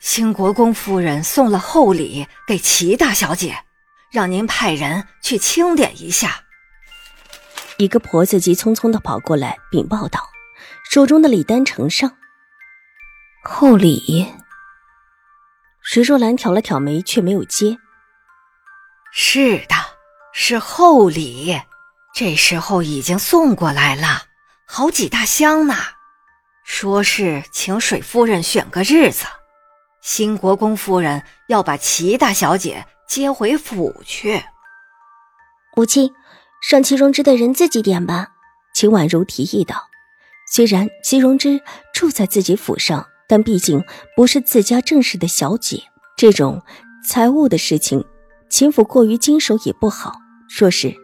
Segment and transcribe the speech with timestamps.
[0.00, 3.64] 兴国公夫人送了厚礼给齐大小姐，
[4.10, 6.42] 让您派人去清点一下。
[7.76, 10.26] 一个婆子急匆匆的跑过来禀报道，
[10.90, 12.16] 手中的礼单呈上。
[13.44, 14.26] 厚礼。
[15.82, 17.76] 石若兰挑了挑眉，却没有接。
[19.12, 19.74] 是的，
[20.32, 21.60] 是厚礼，
[22.14, 24.22] 这时候已经送过来了，
[24.66, 25.74] 好几大箱呢。
[26.64, 29.26] 说是请水夫人选个日子。
[30.00, 34.42] 新国公夫人要把齐大小姐接回府去。
[35.76, 36.12] 母亲，
[36.70, 38.28] 让齐荣之的人自己点吧。
[38.74, 39.88] 秦婉如提议道
[40.52, 41.60] ：“虽然齐荣之
[41.92, 43.84] 住在自己府上，但毕竟
[44.16, 45.82] 不是自家正式的小姐，
[46.16, 46.62] 这种
[47.06, 48.04] 财务的事情，
[48.48, 50.14] 秦府过于经手也不好。
[50.58, 50.94] 若是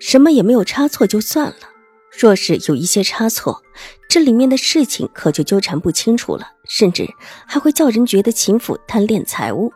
[0.00, 1.69] 什么也没有差错，就算了。”
[2.18, 3.62] 若是有一些差错，
[4.08, 7.08] 这里面的事情可就纠缠不清楚了，甚至
[7.46, 9.72] 还会叫人觉得秦府贪恋财物。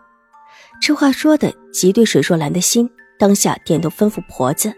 [0.81, 4.75] 这话说的极对水若兰的心，当下点头吩咐婆子，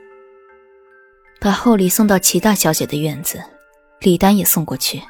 [1.40, 3.42] 把厚礼送到齐大小姐的院子，
[4.00, 5.02] 礼单也送过去。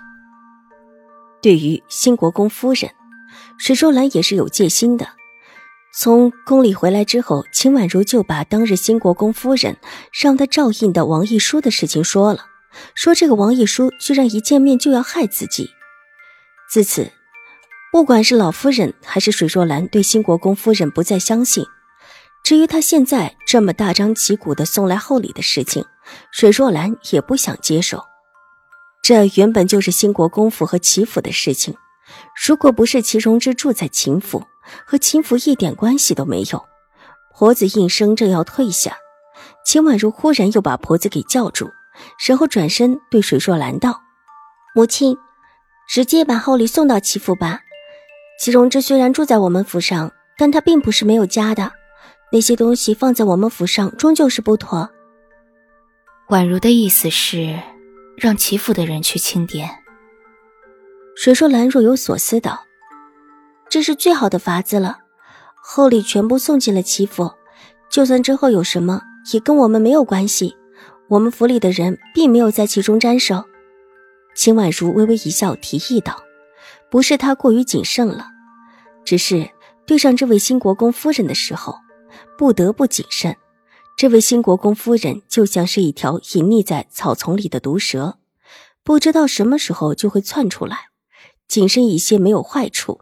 [1.42, 2.90] 对于新国公夫人，
[3.58, 5.06] 水若兰也是有戒心的。
[5.98, 9.78] 从宫里回来之后，秦婉如就把当日新国公夫人
[10.12, 12.44] 让她照应的王义书的事情说了，
[12.94, 15.70] 说这个王义书居然一见面就要害自己。
[16.70, 17.10] 自此，
[17.90, 21.64] 不管是老夫人还是水若兰，对新国公夫人不再相信。
[22.44, 25.86] 至于他现在这么大张旗鼓的送来厚礼的事情，
[26.30, 28.04] 水若兰也不想接受。
[29.02, 31.74] 这原本就是新国公府和齐府的事情，
[32.46, 34.44] 如果不是齐荣之住在秦府。
[34.84, 36.64] 和秦府一点关系都没有。
[37.32, 38.96] 婆子应声正要退下，
[39.64, 41.70] 秦婉如忽然又把婆子给叫住，
[42.26, 44.02] 然后转身对水若兰道
[44.74, 45.16] ：“母亲，
[45.88, 47.60] 直接把厚礼送到齐府吧。
[48.40, 51.72] 齐荣之虽然住在我们府上，但他并不是没有家的。
[52.32, 54.90] 那些东西放在我们府上，终究是不妥。”
[56.28, 57.56] 婉如的意思是，
[58.16, 59.70] 让齐府的人去清点。
[61.16, 62.64] 水若兰若有所思道。
[63.70, 64.98] 这是最好的法子了，
[65.60, 67.32] 厚礼全部送进了齐府，
[67.90, 69.00] 就算之后有什么，
[69.32, 70.54] 也跟我们没有关系。
[71.08, 73.44] 我们府里的人并没有在其中沾手。
[74.34, 76.22] 秦婉如微微一笑，提议道
[76.90, 78.26] ：“不是她过于谨慎了，
[79.04, 79.48] 只是
[79.86, 81.76] 对上这位新国公夫人的时候，
[82.36, 83.34] 不得不谨慎。
[83.96, 88.18] 这位新国公夫人就像是一条隐匿在草丛里的毒蛇，
[88.84, 90.90] 不知道什么时候就会窜出来。
[91.48, 93.00] 谨慎一些没有坏处。”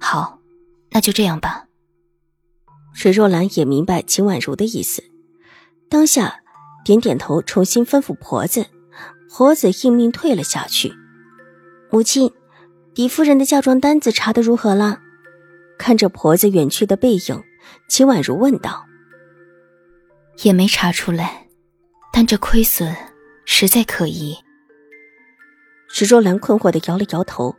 [0.00, 0.40] 好，
[0.90, 1.66] 那就这样吧。
[2.94, 5.02] 水若兰也明白秦婉如的意思，
[5.88, 6.40] 当下
[6.84, 8.66] 点点头，重新吩咐婆子。
[9.30, 10.92] 婆子应命退了下去。
[11.90, 12.32] 母亲，
[12.94, 15.00] 狄夫人的嫁妆单子查得如何了？
[15.78, 17.44] 看着婆子远去的背影，
[17.88, 18.86] 秦婉如问道。
[20.42, 21.46] 也没查出来，
[22.10, 22.96] 但这亏损
[23.44, 24.34] 实在可疑。
[25.88, 27.56] 石若兰困惑的摇了摇头，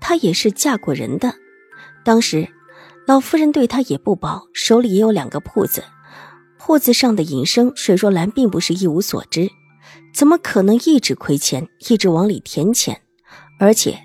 [0.00, 1.34] 她也是嫁过人的。
[2.04, 2.48] 当时，
[3.06, 5.84] 老夫人对她也不薄，手里也有两个铺子，
[6.58, 9.50] 铺子上的营生，水若兰并不是一无所知，
[10.14, 13.02] 怎么可能一直亏钱，一直往里填钱？
[13.58, 13.98] 而且，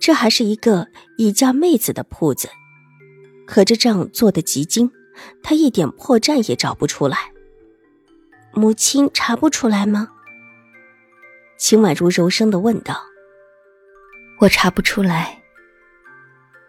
[0.00, 2.48] 这还是一个已嫁妹子的铺子，
[3.46, 4.90] 可这账做得极精，
[5.42, 7.18] 她一点破绽也找不出来。
[8.52, 10.08] 母亲查不出来吗？
[11.56, 13.00] 秦婉如柔声的问道。
[14.40, 15.42] 我查不出来。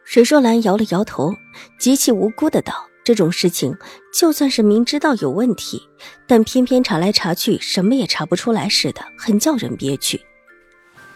[0.03, 1.33] 水若兰摇了摇头，
[1.79, 3.75] 极其无辜的道：“这种事情，
[4.13, 5.81] 就算是明知道有问题，
[6.27, 10.21] 但偏偏查来查去，什么也查不出来似的，很叫人憋屈。”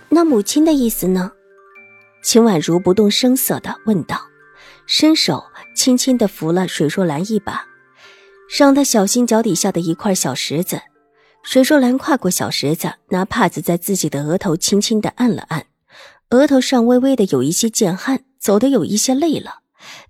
[0.09, 1.31] 那母亲的意思呢？
[2.23, 4.19] 秦婉如不动声色的问道，
[4.87, 5.45] 伸手
[5.75, 7.67] 轻轻的扶了水若兰一把，
[8.57, 10.81] 让她小心脚底下的一块小石子。
[11.43, 15.65] 水若兰跨过小石子，拿帕子在自己的额头轻轻的按了按，
[16.29, 18.25] 额头上微微的有一些见汗。
[18.39, 19.63] 走的有一些累了，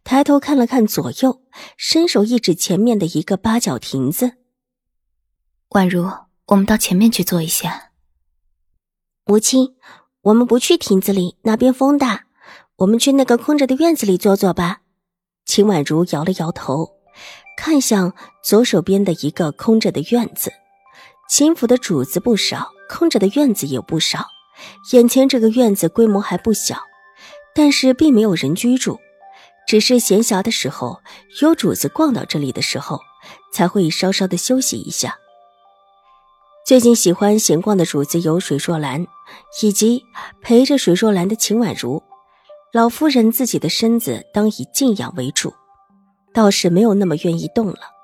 [0.04, 1.42] 抬头看了看左右，
[1.78, 4.34] 伸手一指前面的一个八角亭子。
[5.70, 6.08] 宛如，
[6.46, 7.90] 我们到前面去坐一下。
[9.26, 9.76] 母亲，
[10.22, 12.26] 我们不去亭子里，那边风大，
[12.78, 14.82] 我们去那个空着的院子里坐坐吧。
[15.44, 17.00] 秦婉如摇了摇头，
[17.58, 20.54] 看向左手边的一个空着的院子。
[21.30, 24.26] 秦府的主子不少，空着的院子也不少。
[24.94, 26.82] 眼前这个院子规模还不小，
[27.54, 29.00] 但是并没有人居住，
[29.68, 31.00] 只是闲暇的时候
[31.42, 33.00] 有主子逛到这里的时候，
[33.54, 35.20] 才会稍稍的休息一下。
[36.66, 39.06] 最近喜欢闲逛的主子有水若兰，
[39.62, 40.04] 以及
[40.42, 42.02] 陪着水若兰的秦婉如。
[42.74, 45.54] 老夫人自己的身子当以静养为主，
[46.34, 47.99] 倒是没有那么愿意动了。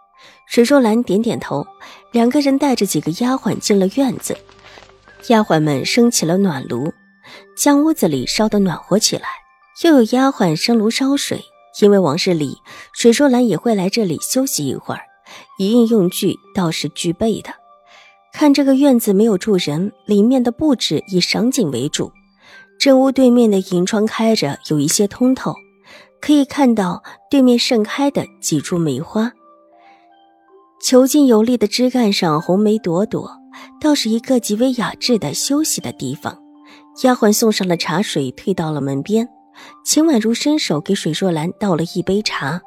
[0.47, 1.65] 水若兰点点头，
[2.11, 4.37] 两个人带着几个丫鬟进了院子。
[5.29, 6.93] 丫鬟们升起了暖炉，
[7.57, 9.27] 将屋子里烧得暖和起来。
[9.83, 11.43] 又有丫鬟生炉烧水，
[11.81, 12.57] 因为往日里
[12.93, 15.01] 水若兰也会来这里休息一会儿，
[15.57, 17.49] 一应用具倒是具备的。
[18.31, 22.11] 看这个院子没有住人，里面的布置以赏景为主。
[22.79, 25.55] 正屋对面的银窗开着，有一些通透，
[26.21, 27.01] 可以看到
[27.31, 29.31] 对面盛开的几株梅花。
[30.81, 33.29] 遒劲有力的枝干上红梅朵朵，
[33.81, 36.37] 倒是一个极为雅致的休息的地方。
[37.03, 39.27] 丫鬟送上了茶水，退到了门边。
[39.83, 42.61] 秦婉如伸手给水若兰倒了一杯茶，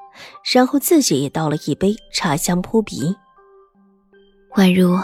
[0.52, 3.14] 然后自己也倒了一杯，茶香扑鼻。
[4.56, 4.98] 婉如，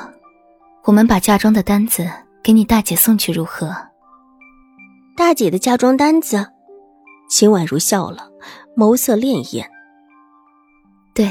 [0.85, 2.11] 我们把嫁妆的单子
[2.43, 3.71] 给你大姐送去，如何？
[5.17, 6.47] 大姐的嫁妆单子，
[7.31, 8.29] 秦婉如笑了，
[8.77, 9.65] 眸色潋滟。
[11.15, 11.31] 对，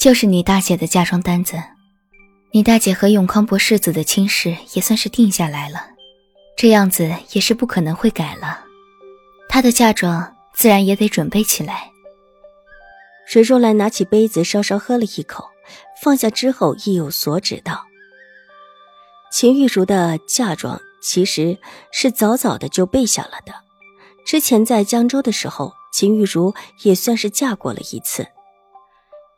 [0.00, 1.62] 就是你大姐的嫁妆单子。
[2.52, 5.88] 你大姐和永康伯世子的亲事也算是定下来了，
[6.56, 8.64] 这样子也是不可能会改了。
[9.46, 11.90] 她的嫁妆自然也得准备起来。
[13.26, 15.44] 水若兰拿起杯子，稍稍喝了一口，
[16.02, 17.84] 放下之后意有所指道
[19.30, 21.58] ：“秦玉茹的嫁妆。”其实
[21.90, 23.54] 是早早的就备下了的。
[24.26, 28.26] 之前在江州的时候，秦玉茹也算是嫁过了一次。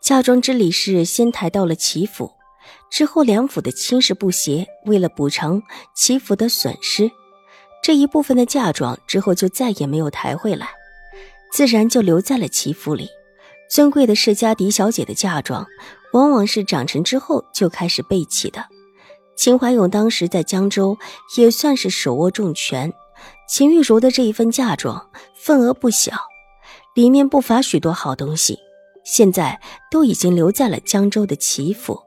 [0.02, 2.32] 嫁妆之礼是先抬到了齐府，
[2.90, 5.62] 之后两府的亲事不协，为了补偿
[5.94, 7.08] 齐府的损失，
[7.84, 10.68] 这一部分的嫁妆之后就再也没有抬回来，
[11.52, 13.08] 自然就留在了齐府里。
[13.70, 15.64] 尊贵的世家嫡小姐的嫁妆，
[16.12, 18.66] 往往是长成之后就开始备齐的。
[19.36, 20.98] 秦怀勇当时在江州
[21.38, 22.92] 也算是手握重权，
[23.48, 26.12] 秦玉茹的这一份嫁妆份额不小，
[26.96, 28.58] 里面不乏许多好东西，
[29.04, 29.60] 现在
[29.90, 31.98] 都已经留在了江州的齐府。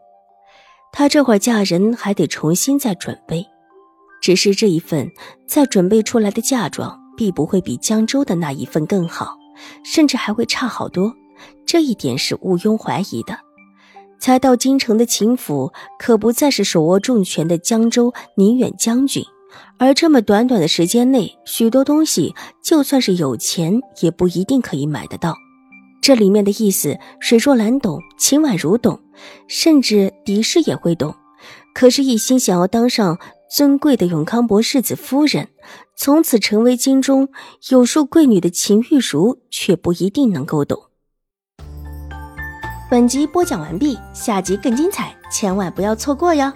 [0.91, 3.45] 她这会儿嫁人还得重新再准备，
[4.21, 5.11] 只是这一份
[5.45, 9.35] 再准备出来的嫁妆必不会比江州的那一份更好，
[9.83, 11.13] 甚至还会差好多，
[11.65, 13.37] 这一点是毋庸怀疑的。
[14.17, 19.21] 才到京城的秦府，可不再是手握重权的江州宁远将军，
[19.77, 22.33] 而这么短短的时间内，许多东西
[22.63, 25.35] 就算是有钱，也不一定可以买得到。
[26.05, 28.99] 这里面的意思，水若兰懂，秦婉如懂，
[29.47, 31.15] 甚至狄氏也会懂。
[31.73, 33.17] 可是，一心想要当上
[33.49, 35.47] 尊贵的永康伯世子夫人，
[35.97, 37.29] 从此成为京中
[37.71, 40.79] 有数贵女的秦玉茹，却不一定能够懂。
[42.87, 46.53] 本集播讲完毕，下集更精彩，千万不要错过哟！